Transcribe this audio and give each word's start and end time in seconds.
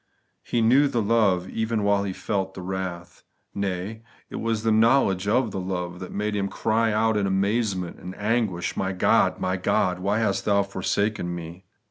He 0.41 0.61
knew 0.61 0.87
the 0.87 0.99
love, 0.99 1.47
even 1.47 1.83
while 1.83 2.05
He 2.05 2.11
felt 2.11 2.55
the 2.55 2.63
wrath; 2.63 3.21
nay, 3.53 4.01
it 4.31 4.37
was 4.37 4.63
the 4.63 4.71
knowledge 4.71 5.27
of 5.27 5.51
the 5.51 5.59
love 5.59 5.99
that 5.99 6.11
made 6.11 6.35
Him 6.35 6.49
ciy 6.49 6.91
out 6.91 7.15
in 7.17 7.27
amazement 7.27 7.99
and 7.99 8.15
anguish,' 8.17 8.75
My 8.75 8.93
God. 8.93 9.39
my 9.39 9.57
God, 9.57 9.99
why 9.99 10.17
hast 10.17 10.45
Thou 10.45 10.63
forsaken 10.63 11.35
me 11.35 11.65